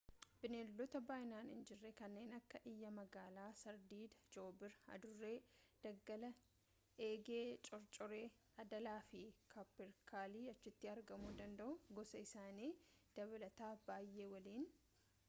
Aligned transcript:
bineeldota 0.43 0.99
baay'inaan 1.09 1.49
hin 1.55 1.65
jirre 1.69 1.89
kanneen 1.97 2.31
akka 2.37 2.59
iyyaa 2.69 2.91
magaalaa 2.99 3.49
sardiidaa 3.63 4.21
joobira 4.35 4.79
adurree 4.95 5.35
daggalaa 5.85 6.31
eegee 7.09 7.43
cocorree 7.69 8.25
adaalaa 8.63 8.97
fi 9.11 9.21
kaapperkalii 9.55 10.45
achitti 10.55 10.91
argaamuu 10.95 11.35
danda'u 11.43 11.77
gosa 11.99 12.23
isaanii 12.27 12.71
dabalataa 13.19 13.73
baay'ee 13.91 14.27
waliin 14.33 14.67